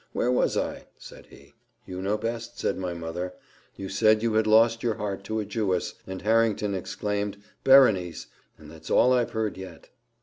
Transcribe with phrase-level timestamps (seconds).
[0.13, 1.53] "Where was I?" said he.
[1.85, 3.35] "You know best," said my mother;
[3.75, 8.25] "you said you had lost your heart to a Jewess, and Harrington exclaimed Berenice!
[8.57, 9.89] and that's all I've heard yet."